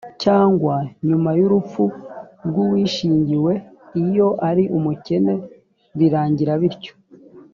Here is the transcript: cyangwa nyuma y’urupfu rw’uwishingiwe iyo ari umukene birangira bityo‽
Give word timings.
cyangwa 0.23 0.75
nyuma 1.07 1.29
y’urupfu 1.39 1.83
rw’uwishingiwe 2.47 3.53
iyo 4.03 4.27
ari 4.49 4.63
umukene 4.77 5.33
birangira 5.97 6.53
bityo‽ 6.61 6.95